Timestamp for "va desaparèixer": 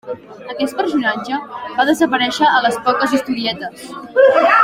1.75-2.49